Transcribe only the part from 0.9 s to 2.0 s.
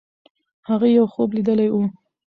یو خوب لیدلی وو.